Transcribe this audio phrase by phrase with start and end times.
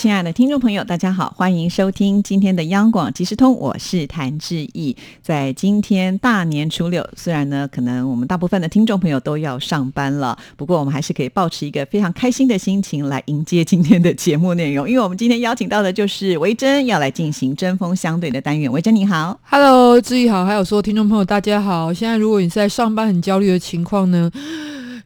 [0.00, 4.96] 亲爱的听众朋友，大家好，欢迎收听今天的央广即时通，我是谭志毅。
[5.20, 14.88] 在今天大年初六，虽然呢，可能我们大部分的听众朋友都要上班了，不过我们还是可以保持一个非常开心的心情来迎接今天的节目内容。
[14.88, 18.72] 因为我们今天邀请到的就是维珍，要来进行针锋相对的单元。
[18.72, 21.92] 维珍你好，Hello，志毅好，还有说听众朋友大家好。
[21.92, 24.32] 现在如果你在上班很焦虑的情况呢？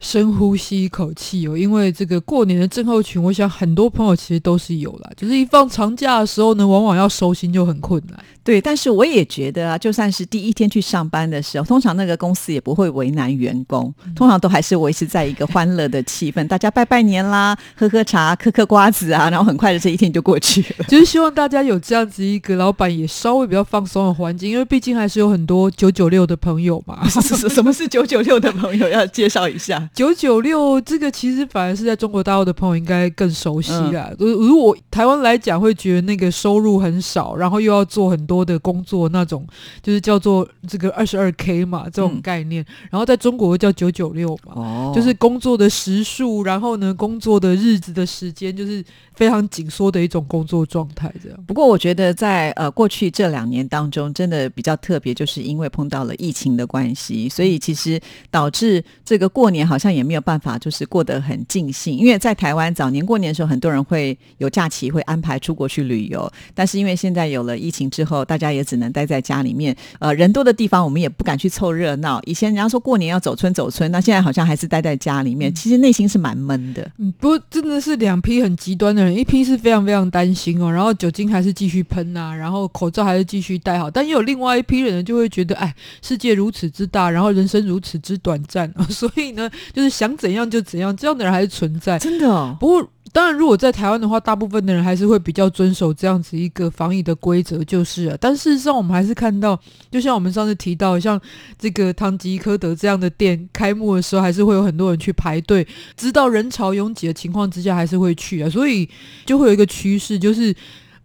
[0.05, 5.09] 深呼吸一口气哦，因为这个过年的症候群，我想很多朋友其实都是有啦。
[5.17, 8.23] 就是一放长假的时候呢，往往要收心就很困难。
[8.43, 20.85] 对，但是我也觉得啊，就算是第一天去上班的时候，通常那个公司也不会为难员工，通常都还是维持在一个欢乐的气氛， 大家拜拜年啦，喝喝茶，嗑嗑瓜子啊，然后很快的这一天就过去了。
[20.87, 27.09] 就是希望大家有这样子一个老板也稍微比较放松的环境，因为毕竟还是有很多九九六的朋友嘛。
[27.09, 28.87] 什么是九九六的朋友？
[28.87, 29.89] 要介绍一下。
[29.95, 34.11] 九九六这个其实反而是在中国大陆的朋友应该更熟悉啦。
[34.19, 38.35] 如如果台湾来讲，会觉得那个收入很少，然后又要做很多。
[38.35, 39.47] 多的工作那种
[39.81, 48.83] 就是叫做这个二十二 K 嘛，这种概念，然后在中国叫九九六嘛，就是工作的时数，然后呢，工作的日子的时间就是
[49.15, 51.13] 非常紧缩的一种工作状态。
[51.23, 51.39] 这样。
[51.47, 57.99] 不过我觉得在呃过去这两年当中，真的比较特别，就是因为碰到了疫情的关系，所以其实
[58.29, 61.97] 导致这个过年好像也没有办法就是过得很尽兴。
[61.97, 68.25] 因为在台湾早年过年的时候，很多人会有假期，会安排出国去旅游，但是因为现在有了疫情之后。
[68.25, 72.19] 大家也只能待在家里面，呃，人多的地方我们也不敢去凑热闹。
[72.25, 76.91] 以前人家说过年要走村走村，那现在好像还是待在家里面，其实内心是蛮闷的。
[76.97, 92.57] 嗯，不过真的是两批很极端的人，一批是非常非常担心哦，然后酒精还是继续喷啊，然后口罩还是继续戴好，但也有另外一批人呢，就会觉得，哎，世界如此之大，然后人生如此之短暂， 所以呢，就是想怎样就怎样，这样的人还是存在，真的。
[92.59, 92.89] 不过。
[93.15, 98.17] 当然，如果在台湾的话，大部分的人还是会比较遵守这样子一个防疫的规则，就是了。
[98.17, 99.57] 但事实上，我们还是看到，
[99.89, 101.17] 就像我们上次提到，像
[101.57, 105.65] 这个唐吉诃德这样的店开幕的时候，还是会有很多人去排队，
[105.95, 108.49] 知道人潮拥挤的情况之下，还是会去啊。
[108.49, 108.89] 所以
[109.25, 110.53] 就会有一个趋势，就是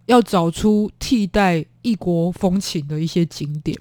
[0.06, 3.78] 要找出替代异国风情的一些景点。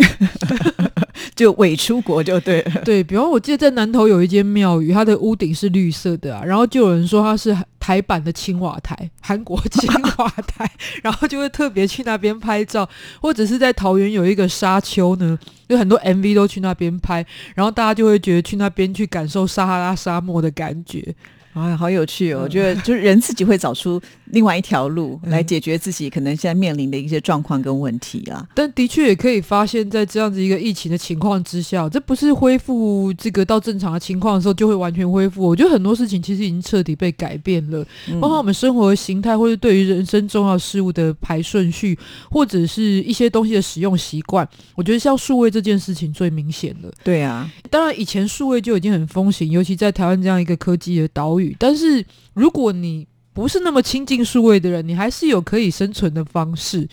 [1.40, 10.70] 就伪出国就对了， 对比方我记得在南头有一间庙宇，它的屋顶是绿色的啊，然后就有人说它是台版的青瓦台，韩国青瓦台，
[11.02, 12.90] 然后就会特别去那边拍照，
[13.22, 17.26] 或者是在桃园有一个沙丘呢，有很多 MV 都去那边拍，
[17.56, 21.16] 然后大家就会觉得去那边去感受撒哈拉沙漠的感觉。
[21.54, 22.42] 哎，好有趣哦！
[22.44, 28.48] 我觉得就是人自己会找出另外一条路来解决自己可能现在面临的一些状况跟问题啊。
[28.54, 35.42] 但的确也可以发现，在这样子一个疫情的情况之下，这不是恢复这个到正常的情况的时候就会完全恢复。
[35.42, 37.84] 我觉得很多事情其实已经彻底被改变了，
[38.22, 41.98] 包括我们生活的形态，或者对于人生重要事物的排顺序，
[42.30, 44.48] 或者是一些东西的使用习惯。
[44.76, 46.92] 我觉得像数位这件事情最明显了。
[47.04, 51.39] 对啊，当然以前数位就已经很风行，尤其在台湾这样一个科技的岛。
[51.60, 56.88] 但是，如果你不是那么亲近数位的人，你还是有可以生存的方式。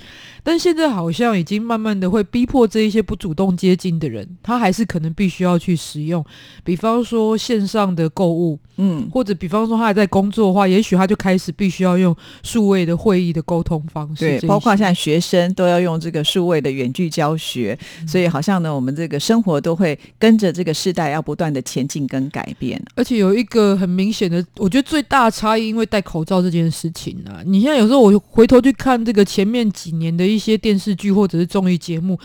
[0.47, 6.25] 但现在好像已经慢慢的会逼迫这一些不主动接近的人，他还是可能必须要去使用。
[6.63, 12.15] 比方说线上的购物，嗯，或者比方说他还在工作的话，也许他就开始必须要用
[12.45, 14.39] 数位的会议的沟通方式。
[14.39, 17.77] 对，包括现在学生都要用这个数位的远距教学，
[18.07, 22.81] 所以好像呢，我们这个生活都会跟着这个时代要不断的前进跟改变。
[22.95, 30.36] 而且有一个很明显的，我觉得最大差异，因为戴口罩这件事情啊，你现在有时候我回头去看这个前面几年的一。
[30.37, 32.21] 一些电视剧或者是综艺节目。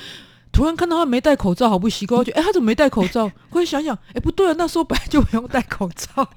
[0.51, 3.31] 突然看到他没戴口罩，好不习惯， 觉得哎，他怎么没戴口罩？
[3.49, 6.27] 会想想，哎，不对啊，那时候本来就不用戴口罩，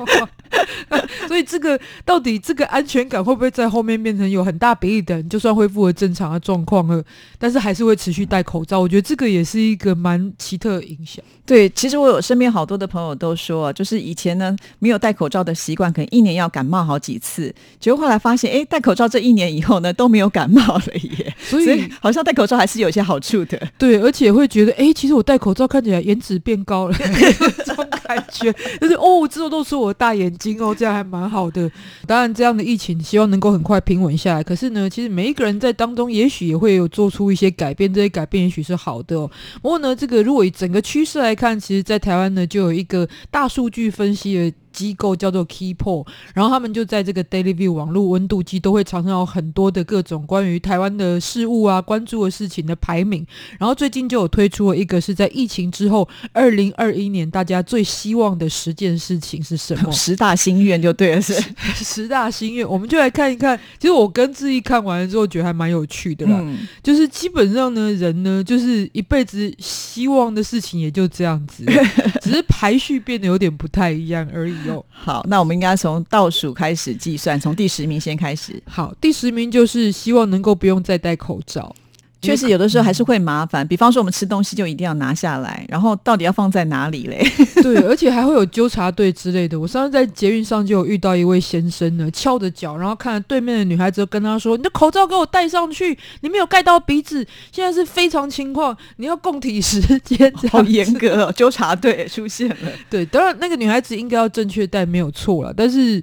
[1.27, 7.03] 所以这个到底这个安全感会不会在后面变成有很大比例的人，就算恢复了正常的状况了，
[7.39, 8.79] 但是还是会持续戴口罩？
[8.81, 11.25] 我觉得这个也是一个蛮奇特的影响。
[11.47, 21.35] 对，其实我有身边好多的朋友都说，就是以前呢没有戴口罩的习惯，可能一年要感冒好几次，结果后来发现，哎，戴口罩这一年以后呢都没有感冒了耶。
[21.39, 23.61] 所以好像戴口罩还是有些好处的。
[23.79, 24.04] 对。
[24.05, 26.95] 而且会觉得，哎，其实我戴口罩看起来颜值变高了，
[27.65, 31.71] 这种感觉就是哦，之后露出我的大眼睛哦，这样还蛮好的。
[32.07, 34.43] 当然，这样的疫情希望能够很快平稳下来。
[34.43, 39.31] 可是呢，其实每一个人在当中，也许也会有做出一些改变，这些改变也许是好的哦。
[39.63, 44.53] 不过呢，这个如果以整个趋势来看，其实，在台湾呢，就有一个大数据分析的。
[44.75, 46.05] 机构叫做 Keypol，
[46.35, 53.25] 然后他们就在这个 Daily View 网络温度计都会常常有很多的各种关于台湾的事物啊、关注的事情的排名。
[53.59, 59.91] 然后最近就有推出了一个是在疫情之后，二零二一年大家最希望的十件事情是什么？
[59.93, 61.35] 十大心愿就对了，是
[61.77, 63.59] 十大心愿，我们就来看一看。
[63.79, 66.39] 其实我跟志毅看完了之后，觉得还蛮有趣的啦。
[66.43, 71.65] 嗯，就是基本上呢，人呢，就是一辈子希望的事情也就这样子，
[72.21, 74.85] 只是排序变得有点不太一样而已哦。
[74.89, 78.63] 好，那我们应该从倒数开始计算，从第十名先开始。
[78.67, 81.75] 好，第十名就是希望能够不用再戴口罩。
[82.25, 83.67] 确实，有的时候还是会麻烦。
[83.67, 87.25] 比方说，我们吃东西就一定要拿下来，然后到底要放在哪里嘞？
[87.63, 89.59] 对，而且还会有纠察队之类的。
[89.59, 97.27] 我上次在捷运上就有遇到一位先生呢，翘着脚，然后看着对面的女孩子，跟他说：“你的口罩给我戴上去，你没有盖到鼻子。
[97.53, 102.57] 现在是非常情况，你要供体时间。”好严格哦，纠察队出现了。
[102.91, 106.03] 对，当然那个女孩子应该要正确戴没有错了，但是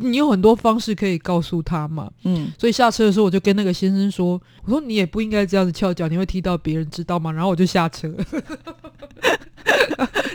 [0.00, 2.10] 你有很多方式可以告诉他嘛。
[2.24, 8.12] 嗯，所以下车的时候，我就跟那个先生说：“我说你也不应该这样子翘脚，你会踢到别人，知道吗？”然后我就下车。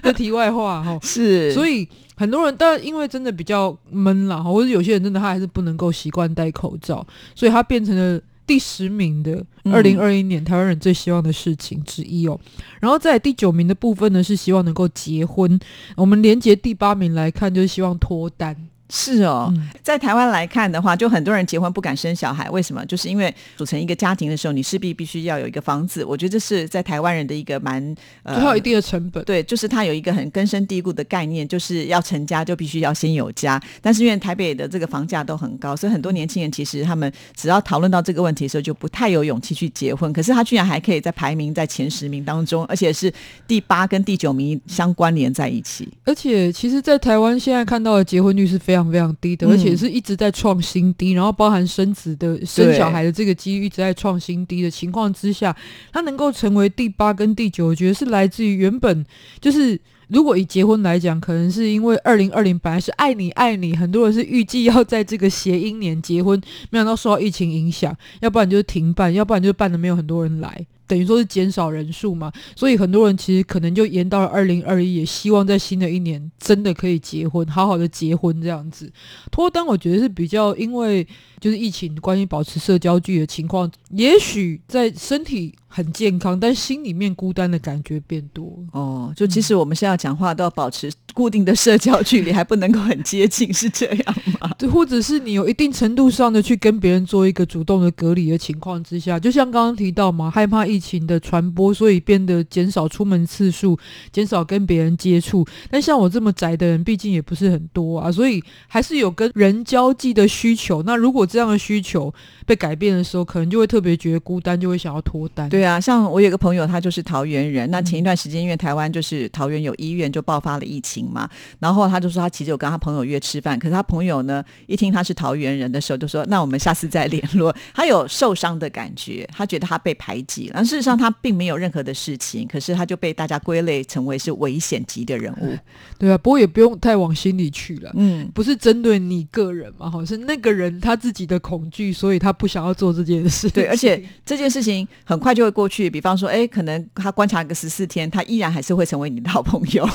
[0.02, 7.06] 这题外话哈，是，所以很多人，但因为真的比较闷啦，或者有些人真的他还是不能够习惯戴口罩，
[7.36, 12.40] 所以他变成了第十名的嗯二零二一年台湾人最希望的事情之一哦。
[12.80, 15.60] 然后在第九名的部分呢，是希望能够结婚。
[15.96, 18.56] 我们连接第八名来看，就是希望脱单。
[18.90, 19.52] 是哦。
[19.56, 22.86] 嗯在台湾来看的话，就很多人结婚不敢生小孩，为什么？
[22.86, 26.06] 就是因为组成一个家庭的时候，你势必必须要有一个房子。
[26.06, 27.84] 我觉得这是在台湾人的一个蛮
[28.22, 29.24] 呃就还有一定的成本。
[29.24, 33.60] 对，就是他有一个很根深蒂固的概念，就是要成家就必须要先有家。
[33.82, 40.14] 但是因为台北的这个房价都很高，所以很多年轻人其实他们只要讨论到这个问题的时候，就不太有勇气去结婚。
[40.14, 43.12] 可是他居然还可以在排名在前十名当中，而且是
[43.48, 45.90] 第八跟第九名相关联在一起。
[46.06, 55.56] 而且，其实，在台湾现在看到的结婚率是非常非常低的，嗯而且是一直在创新低，然后包含生子的、生小孩的这个机遇一直在创新低的情况之下，
[55.92, 59.04] 它能够成为第八跟第九，我觉得是来自于原本
[59.42, 59.80] 就是。
[60.10, 66.42] 如果以结婚来讲，可能是因为二零二零本来是爱你爱你，很多人是预计要在这个谐音年结婚，
[66.72, 72.30] 没想到受到疫情影响，要不然就是停办，要不然就是办的没有很多人来，等于说是减少人数嘛。
[72.54, 78.92] 所以很多人其实可能就延到了二零二一，也希望在新的一年真的可以结婚，好好的结婚这样子。
[79.32, 81.08] 脱单我觉得是比较因为
[81.40, 88.58] 就是疫情关于保持社交距离的情况，也许在身体很健康，但心里面孤单的感觉变多。
[88.74, 94.52] 哦，就即使我们现在讲话都要保持固定的社交距离，还不能够很接近，是这样吗？
[94.58, 103.78] 对，或者是你有一定程度上的去跟别人做一个主动的隔离的情况之下，就像刚刚提到嘛，害怕疫情的传播，所以变得减少出门次数，
[104.12, 105.46] 减少跟别人接触。
[105.70, 110.82] 但像我这么宅的人，毕竟也不是很多啊，所以还是有跟人交际的需求。
[110.84, 112.14] 那如果这样的需求
[112.46, 115.50] 被改变的时候，可能就会特别觉得孤单，就会想要脱单。
[115.50, 117.70] 对啊，像我有个朋友，他就是桃园人。
[117.70, 121.30] 那前一段时间，因为台湾就是桃园有医院就爆发了疫情嘛，
[121.60, 127.56] 然后他就说他其实有跟他朋友约吃饭，可是他朋友呢一听他是桃园人的时候，就说那我们下次再联络。
[127.74, 130.60] 他有受伤的感觉，他觉得他被排挤了。
[130.70, 135.58] 事实上他并没有任何的事情，可是他就被大家归类成为是危险级的人物。
[135.98, 137.92] 对啊，不过也不用太往心里去了。
[137.96, 143.50] 嗯，不是针对你个人嘛，好，是那个人他自己的恐惧，所以他不想要做这件事。
[143.50, 145.90] 对，而且 这件事情很快就会过去。
[145.90, 149.88] 比方说，哎，可能他观察个十四天，他依然还是会成为你的好朋友。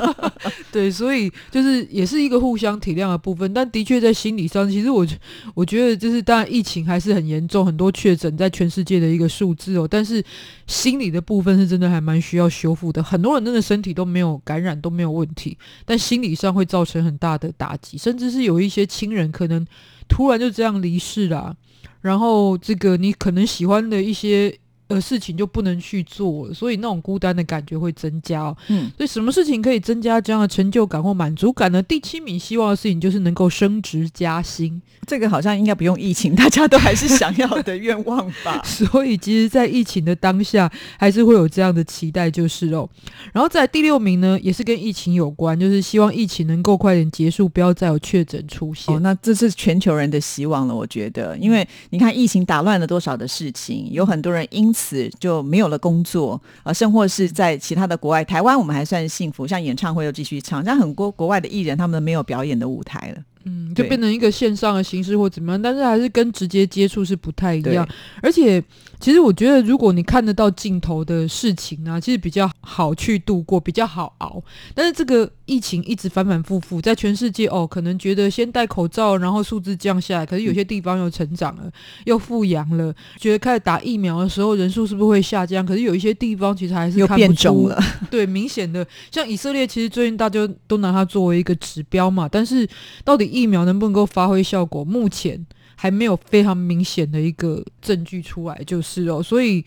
[0.70, 3.52] 对，所以就是也是一个互相体谅的部分。
[3.54, 5.06] 但的确在心理上，其实我
[5.54, 9.86] 我觉得就是，当然疫情还是很严重，很多确诊在全世界的一个数字哦。
[9.88, 10.20] 但但是
[10.66, 13.00] 心理的部分是真的还蛮需要修复的。
[13.00, 19.64] 很多人真的身体都没有感染都没有问题，但心理上会造成很大的打击，甚至是有一些亲人可能
[20.08, 21.54] 突然就这样离世啦。
[22.00, 24.52] 然后这个你可能喜欢的一些
[24.88, 28.56] 呃事情就不能去做了，所以那种孤单的感觉会增加哦。
[28.68, 31.82] 嗯，所以什么事情可以增加这样的成就感或满足感呢？
[31.82, 34.80] 第七名希望的事情就是能够升职加薪。
[35.04, 38.62] 这个好像应该不用疫情，大家都还是想要的愿望吧。
[38.64, 42.88] 所以其实，在疫情的当下，还是会有这样的期待，就是哦。
[43.32, 48.94] 然后在第六名呢，也是跟疫情有关，就是希望疫情能够快点结束，不要再有确诊出现。
[48.94, 63.22] 哦，那这是全球人的希望了，我觉得，因为你看疫情打乱了多少的事情，有很多人因此就没有了工作，啊，甚或是在其他的国外，台湾我们还算幸福，像演唱会又继续唱，像很多国外的艺人他们没有表演的舞台了。
[63.44, 67.86] 嗯，就变成一个线上的形式或怎么样，但是还是跟直接接触是不太一样。
[68.22, 68.62] 而且，
[69.00, 74.42] 其实我觉得，如果你看得到镜头的事情啊，其实比较好去度过，比较好熬。
[74.74, 81.70] 但是这个疫情一直反反复复，在全世界哦，可能觉得先戴口罩，然后数字降下来，可是有些地方又成长了，
[82.04, 85.64] 又复阳了，觉得开始打疫苗的时候人数是不是会下降？
[85.64, 87.82] 可是有一些地方其实还是又看不出变种了。
[88.10, 92.68] 对，明显的像以色列，其实最近大家都拿它作为一个指标嘛，但是
[93.04, 99.64] 到底疫苗能不能够发挥效果，目前还没有非常明显的一个证据出来，就是哦，所以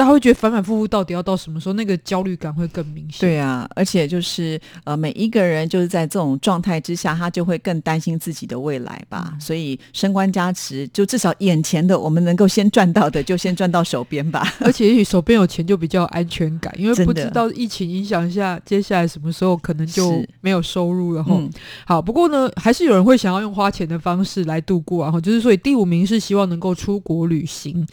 [0.00, 3.20] 大家会觉得反反复复，到底要到什么时候，那个焦虑感会更明显。
[3.20, 9.28] 对啊，而且就是呃，每一个人就是在这种状态之下，他就会更担心自己的未来吧。
[9.34, 14.42] 嗯所以升官加持，就至少眼前的我们能够先赚到的，就先赚到手边吧。
[14.64, 21.34] 而且也许手边有钱就比较安全感，因为不知道疫情影响下，接下来什么时候可能就没有收入了哈。
[21.36, 21.50] 嗯，
[21.84, 25.10] 好，不过呢，还是有人会想要用花钱的方式来度过啊。
[25.10, 27.86] 哈就是所以第五名是希望能够出国旅行，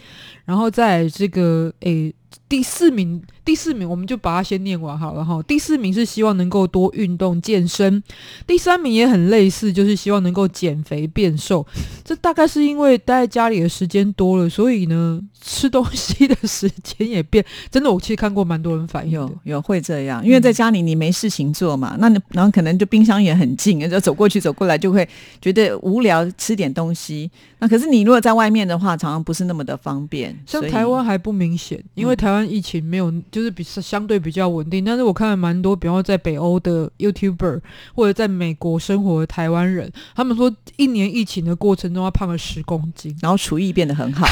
[0.45, 1.96] 然后在这个诶
[2.49, 5.41] 第四名，第四名我们就把它先念完好了哈。
[5.43, 8.01] 第四名是希望能够多运动健身，
[8.45, 11.65] 第三名也很类似，就是希望能够减肥变瘦。
[12.03, 17.43] 这大概是因为待在家里的时间多了，所以呢吃东西的时间也变。
[17.69, 19.37] 真的，我其实看过蛮多人反映有。
[19.43, 25.07] 有会这样，因为在家里你没事情做嘛，那你然后可能就冰箱也很近，就走过去走过来就会
[25.41, 27.29] 觉得无聊，吃点东西。
[27.59, 30.37] 那可是你如果在外面的话，常常不是那么的方便。
[30.45, 34.83] 像台湾还不明显，因为台湾疫情没有，就是比相对比较稳定。
[34.83, 37.61] 但是我看了蛮多，比方说在北欧的 YouTuber
[37.95, 44.27] 或者在美国生活的台湾人，他们说一年疫情的过程中，他胖了十公斤， 然后厨艺变得很好，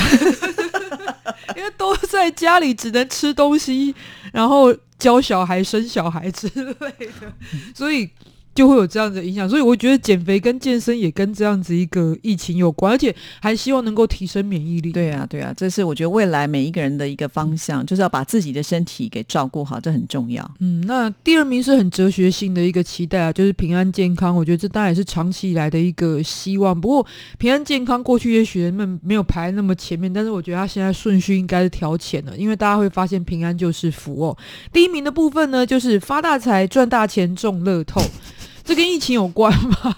[1.55, 3.95] 因为都在家里只能吃东西，
[4.33, 6.73] 然后教小孩、生小孩之类
[7.21, 7.33] 的，
[7.73, 8.09] 所以。
[8.55, 14.93] 就会有这样的影响，所以我觉得减肥跟健身也跟这样子一个疫情有关，而且还希望能够提升免疫力。
[14.93, 20.49] 对啊，对啊，这是我觉得未来每一个人的一个方向，就是要把自己的身体给照顾好，这很重要。
[20.59, 24.33] 嗯，那第二名是很哲学性的一个期待啊，就是平安健康。
[24.33, 26.79] 我觉得这当然也是长期以来的一个希望。
[26.79, 27.05] 不过
[27.37, 34.37] 平安健康过去也许人们没有排那么前面，但是我觉得它现在顺序应该是调前了，因为大家会发现平安就是福哦。
[34.71, 38.01] 第一名的部分呢，就是发大财、赚大钱、中乐透。
[38.65, 39.95] 这跟疫情有关吗？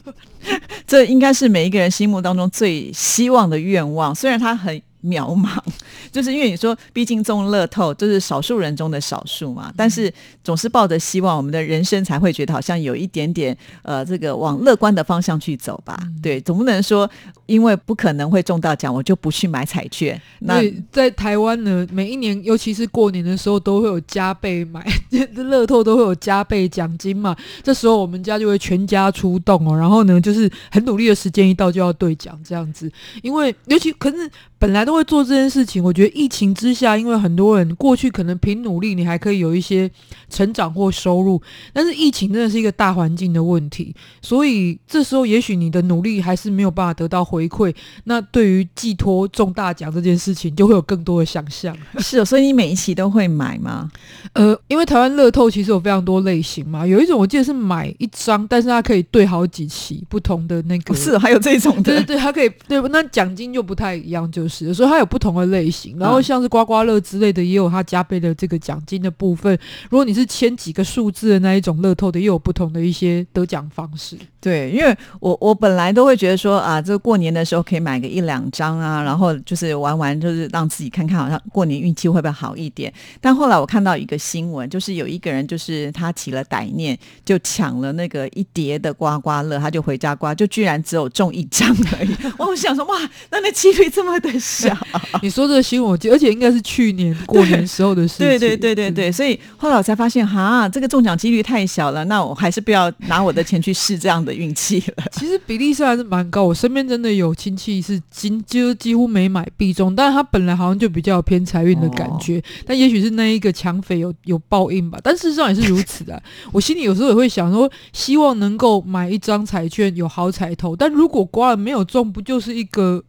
[0.86, 5.56] 这应该是每一个人心目当中最希望的愿望，虽然他很渺茫，
[6.10, 15.98] 就是因为你说，毕竟中乐透就是少数人中的少数嘛，但是总是抱着希望，我们的人生才会觉得好像有一点点呃，这个往乐观的方向去走吧。
[16.22, 17.08] 对，总不能说
[17.46, 20.20] 因为不可能会中到奖，我就不去买彩券。
[20.40, 20.60] 那
[20.90, 24.84] 在台湾呢，每一年，尤其是过年的时候，都会有加倍买
[25.34, 27.36] 乐透，都会有加倍奖金嘛。
[27.62, 32.90] 这时候我们家就会全家出动哦，然后呢，就是很努力的时间一到就要兑奖这样子。
[33.22, 39.90] 因为尤其可是本来都会做这件事情，我觉得疫情之下，因为很多人过去可能凭努力，你还可以有一些
[40.30, 41.40] 成长或收入，
[41.72, 47.74] 但是疫情真的是一个大环境的问题，所以这时候也许你的努力还是没有办法得到回馈。
[48.04, 51.76] 那对于寄托中大奖这件事情，就会有更多的想象。
[51.98, 53.90] 是、哦，所以你每一期都会买吗？
[54.32, 60.94] 呃，因为台湾乐透其实有非常多类型嘛，有一种我记得是买一张，但是它可以兑好几期不同的那个。
[60.94, 61.82] 哦、是、哦，还有这种的。
[61.82, 65.96] 对对对，它可以对，那奖金就不太一样，就是所以它有不同的类型。
[65.98, 69.58] 然后像是刮刮乐之类的，也有它加倍的这个奖金的部分。
[69.90, 74.16] 如果你是签几个数字的那一种乐透的，又有不同的一些得奖方式。
[74.40, 82.92] 对，因为我我本来都会觉得说啊，这过年的时候可以买个一两张啊，然后就是玩玩，就是让自己看看好像过年运气会不会好一点。
[83.20, 92.16] 但后来我看到一个新闻，就是有一个人就是他起了歹念，就抢了那个一叠的刮刮乐，他就回家刮，就居然只有中一张而已。
[92.38, 92.96] 我想说哇，
[93.30, 94.76] 那那几率这么的小。
[95.22, 98.26] 你说这个新闻，我记得，而且应该是去年过年时候的事情。
[98.26, 105.04] 对对对对对，所以后来我才发现，哈，这个中奖几率太小了，那我还是不要拿我的钱去试这样的运气了。
[105.12, 114.98] 其实比例上还是蛮高，我身边真的有亲戚是几就几乎没买必中，但是他本来好像就比较有偏财运的感觉，哦、但也许是那一个抢匪有有报应吧。
[115.02, 116.22] 但事实上也是如此的。
[116.52, 123.02] 我心里有时候也会想说，希望能够买一张彩券有好彩头，但如果刮了没有中，不就是一个？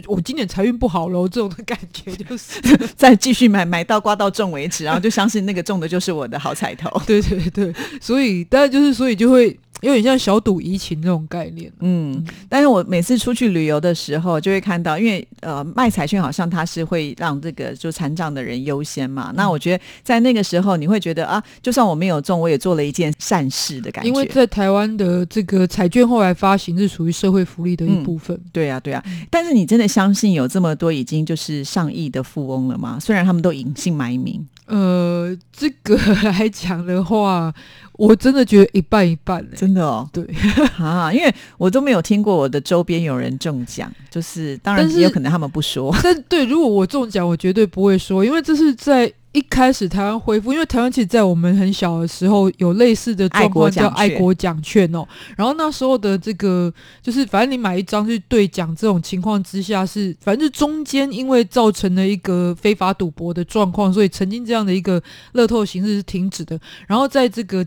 [0.00, 2.60] 就我今年财运不好喽，这种的感觉就是
[2.96, 6.90] 再继续买，买到刮到中为止，然后就相信那个中的就是我的好彩头。
[7.06, 11.72] 对对对，所以当然就是所以就会有点像小赌怡情这种概念。
[11.80, 19.32] 嗯，但是我每次出去旅游的时候，就会看到，因为呃卖彩券好像它是会让这个就残障的人优先嘛。
[19.34, 24.08] 那我觉得在那个时候，你会觉得啊，就算我没有中，我也做了一件善事的感觉。
[24.08, 28.38] 因为在台湾的这个彩券后来发行是属于社会福利的一部分。
[28.52, 29.04] 对啊，对啊。
[29.30, 32.98] 但是你真的相信有这么多已经就是上亿的富翁了吗？
[33.00, 34.46] 虽然他们都隐姓埋名。
[34.66, 37.50] 呃，这个来讲的话，
[37.94, 40.08] 我真的觉得一半一半，真的哦。
[40.12, 40.24] 对
[40.78, 45.94] 啊，因为我都没有听过我的周边有人中奖，就是当然也有可能他们不说。
[46.02, 49.12] 但对，如果我中奖，我绝对不会说，因为这是在。
[49.32, 55.06] 一开始台湾恢复，因为台湾其实，在我们很小的时候有类似的状况，叫爱国奖券哦。
[55.36, 56.72] 然后那时候的这个，
[57.02, 65.00] 就是反正你买一张去兑奖，这种情况之下是，反正中间因为造成了一个非法赌博的状况，所以曾经这样的一个
[65.32, 66.58] 乐透形式是停止的。
[66.88, 67.64] 然后在这个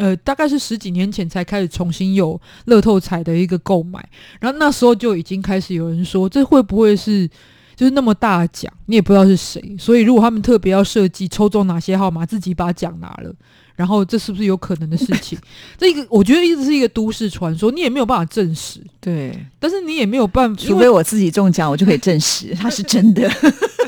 [0.00, 4.04] 呃，大概是十几年前才开始重新有乐透彩的一个购买。
[4.40, 7.30] 然后那时候就已经开始有人说，这会不会是？
[7.76, 13.34] 就是那么大奖，你也不知道是谁，所以如果他们特别要设计抽中哪些号码，自己把奖拿了，
[13.74, 15.38] 然后这是不是有可能的事情？
[15.78, 18.82] 这个我觉得一直是一个都市传说，你也没有办法证实。
[19.00, 23.26] 对，但是你也没有办法，除非我自己中奖，我就可以证实它是真的。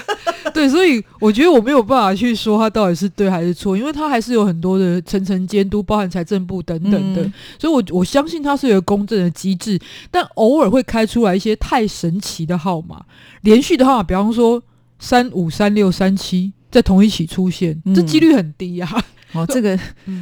[0.63, 7.23] 对，所以我觉得我没有办法去说它到底是对还是错，因为它还是有很多的层层监督，包含财政部等等的，
[7.59, 9.77] 所以我我相信它是有公正的机制，
[10.09, 13.05] 但偶尔会开出来一些太神奇的号码，
[13.41, 14.63] 连续的号码，比方说
[15.01, 19.05] 三五三六三七在同一起出现，这几率很低啊。
[19.33, 19.79] 哦， 这个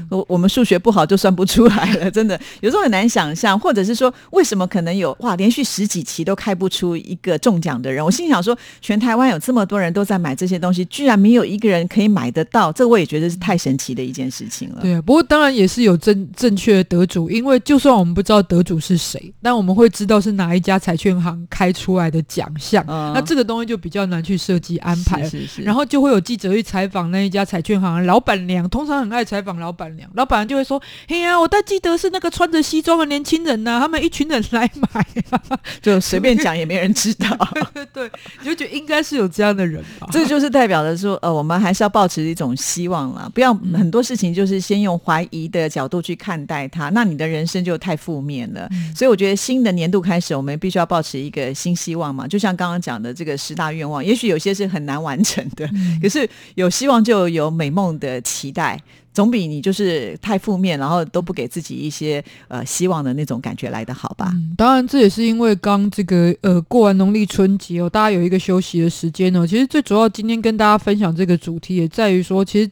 [0.09, 8.05] 我我们数学不好就算不出来了，真的有时候很难想象，或者是说为什么可能有哇连续十几期都开不出一个中奖的人？
[8.05, 14.81] 我心想说，全台湾有这么多人都在买这些东西，居然没有一个人可以买得到，这我也觉得是太神奇的一件事情了。
[14.81, 29.00] 对啊，不过当然也是有正正确的得主，因为就算我们不知道得主是谁，但我们会知道是哪一家彩券行开出来的奖项，那这个东西就比较难去设计安排，是是，然后就会有记者去采访那一家彩券行老板娘，通常。
[29.01, 35.07] 很爱采访老板娘，老板娘就会说：“嘿呀，我倒记得是那个穿着西装的年轻人呐，他们一群人来买，
[35.83, 37.29] 就随便讲也没人知道。
[37.93, 40.09] ”对，你就觉得应该是有这样的人吧？
[40.13, 48.69] 这就是代表着说，呃，我们还是要保持一种希望啦，不要很多事情就是先用怀疑的角度去看待它，那你的人生就太负面了。
[48.95, 52.27] 所以我觉得新的年度开始，我们必须要保持一个新希望嘛。
[52.27, 55.69] 就像刚刚讲的这个十大愿望，也许有些是很难完成的，
[56.03, 58.81] 可是有希望就有美梦的期待。
[59.13, 64.33] 总比你就是太负面，然后都不给自己一些呃希望的那种感觉来的好吧？
[64.57, 69.47] 当然，这也是因为刚这个呃过完农历春节哦，大家有一个休息的时间哦。
[69.47, 72.71] 其实最主要今天跟大家分享这个主题，也在于说，其实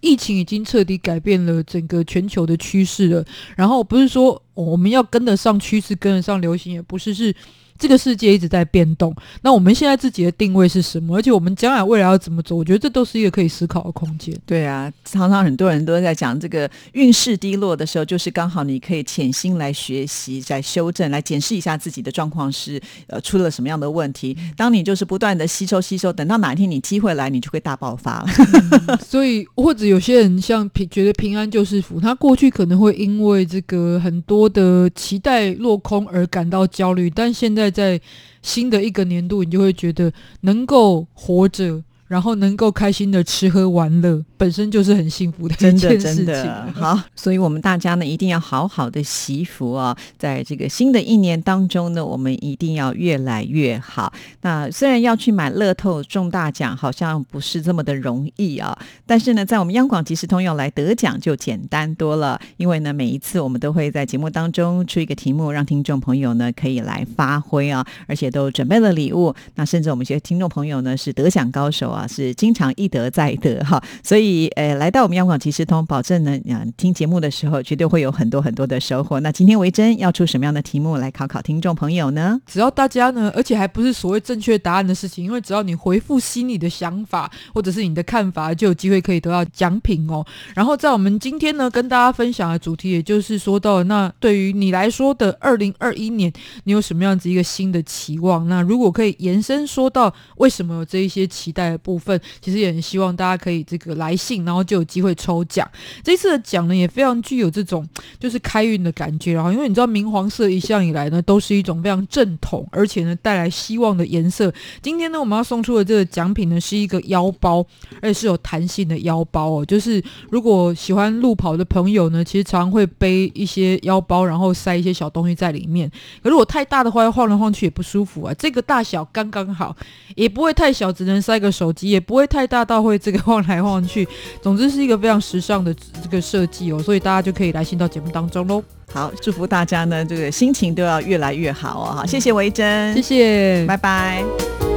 [0.00, 3.24] 疫情已经彻底改变了整个全球的趋势了。
[3.56, 7.34] 然后不是说我们要跟得上趋势，跟得上流行，也不是是。
[7.82, 11.16] 这个世界一直在变动，那我们现在自己的定位是什么？
[11.16, 12.54] 而且我们将来未来要怎么走？
[12.54, 14.32] 我觉得这都是一个可以思考的空间。
[14.46, 24.36] 对啊，常常很多人都在讲这个运势低落的时候，就是刚好你可以潜心来学习、在修正、来检视一下自己的状况是呃出了什么样的问题。
[24.56, 28.96] 当你就是不断的吸收、吸收，等到哪一天你机会来，你就会大爆发了。
[29.04, 37.71] 所以，或者有些人像平觉得平安就是福，他过去可能会因为这个很多的期待落空而感到焦虑，但现在。
[37.72, 38.00] 在
[38.42, 41.82] 新的一个年度，你就会觉得能够活着。
[42.12, 46.44] 然后能够开心的吃喝玩乐，本身就是很幸福的一件事情。
[46.76, 54.12] 好，所以我们大家呢一定要好好的祈福啊，在这个新的一年当中呢，我们一定要越来越好。
[54.42, 62.38] 那虽然要去买乐透中大奖，好像不是这么的容易啊，但是呢，在我们央广即时通用来得奖就简单多了。
[62.58, 69.34] 因为呢，每一次我们都会在节目当中出一个题目，让听众朋友呢可以来发挥啊，而且都准备了礼物。
[69.54, 72.01] 那甚至我们一些听众朋友呢是得奖高手啊。
[72.06, 79.20] 是经常一得再得哈，所以呃，来到我们央广即时通，保证呢，嗯，听节目的时候绝对会有很多很多的收获。
[79.20, 82.40] 那今天维珍要出什么样的题目来考考听众朋友呢？
[82.46, 90.24] 只要大家呢，而且还不是所谓正确答案的事情，因为只要你回复心里的想法或者是你的看法，就有机会可以得到奖品哦。
[90.54, 96.32] 然后在我们今天呢，跟大家分享的主题，也就是说到那对于你来说的二零二一年，
[96.64, 98.48] 你有什么样子一个新的期望？
[98.48, 105.68] 那如果可以延伸说到为什么这一些期待的部部分，其实也很希望大家可以这个来信，然后就有机会抽奖。
[106.02, 107.86] 这次的奖呢，也非常具有这种
[108.18, 109.34] 就是开运的感觉。
[109.34, 114.50] 然后，因为你知道明黄色一向以来呢，都是一种非常正统，而且呢带来希望的颜色。
[114.80, 117.64] 今天呢，我们要送出的这个奖品呢，是一个腰包，
[118.00, 119.64] 而且是有弹性的腰包哦。
[119.66, 125.90] 就是如果喜欢路跑的朋友呢，其实常常会背一些腰包，然后塞一些小东西在里面。
[126.22, 128.32] 可如果太大的话，要晃来晃去也不舒服啊。
[128.34, 129.76] 这个大小刚刚好，
[130.14, 134.06] 也不会太小，只能塞个手机，也不会太大到会这个晃来晃去。
[134.40, 138.62] 总之是一个非常时尚的这个设计哦，所以大家就可以来信到节目当中喽。
[138.92, 141.84] 好，祝福大家呢，这个心情都要越来越好哦。
[141.96, 144.71] 好，谢谢维珍，谢谢，拜拜。